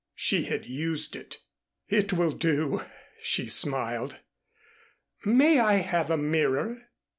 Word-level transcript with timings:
She 0.15 0.45
had 0.45 0.65
used 0.65 1.15
it. 1.15 1.41
"It 1.87 2.11
will 2.11 2.31
do," 2.31 2.81
she 3.21 3.47
smiled. 3.49 4.17
"May 5.25 5.59
I 5.59 5.73
have 5.75 6.09
a 6.09 6.17
mirror?" 6.17 6.89